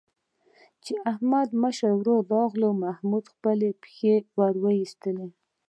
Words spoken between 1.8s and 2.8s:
ورور راغی،